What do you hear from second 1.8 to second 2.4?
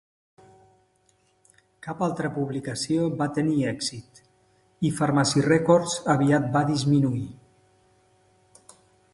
Cap altra